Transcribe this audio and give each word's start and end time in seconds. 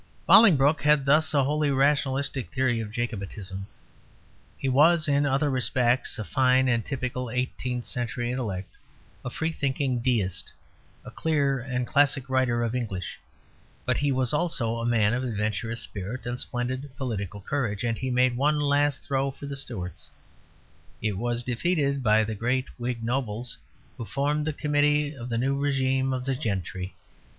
Bolingbroke 0.25 0.81
had 0.81 1.05
thus 1.05 1.31
a 1.31 1.43
wholly 1.43 1.69
rationalistic 1.69 2.51
theory 2.51 2.79
of 2.79 2.89
Jacobitism. 2.89 3.67
He 4.57 4.67
was, 4.67 5.07
in 5.07 5.27
other 5.27 5.47
respects, 5.51 6.17
a 6.17 6.23
fine 6.23 6.67
and 6.67 6.83
typical 6.83 7.29
eighteenth 7.29 7.85
century 7.85 8.31
intellect, 8.31 8.73
a 9.23 9.29
free 9.29 9.51
thinking 9.51 9.99
Deist, 9.99 10.51
a 11.05 11.11
clear 11.11 11.59
and 11.59 11.85
classic 11.85 12.31
writer 12.31 12.63
of 12.63 12.73
English. 12.73 13.19
But 13.85 13.97
he 13.97 14.11
was 14.11 14.33
also 14.33 14.77
a 14.77 14.87
man 14.87 15.13
of 15.13 15.23
adventurous 15.23 15.81
spirit 15.83 16.25
and 16.25 16.39
splendid 16.39 16.89
political 16.97 17.39
courage, 17.39 17.83
and 17.83 17.95
he 17.95 18.09
made 18.09 18.35
one 18.35 18.59
last 18.59 19.03
throw 19.03 19.29
for 19.29 19.45
the 19.45 19.55
Stuarts. 19.55 20.09
It 20.99 21.15
was 21.15 21.43
defeated 21.43 22.01
by 22.01 22.23
the 22.23 22.33
great 22.33 22.65
Whig 22.79 23.03
nobles 23.03 23.55
who 23.97 24.05
formed 24.05 24.47
the 24.47 24.53
committee 24.53 25.13
of 25.13 25.29
the 25.29 25.37
new 25.37 25.59
régime 25.61 26.11
of 26.11 26.25
the 26.25 26.33
gentry. 26.33 26.95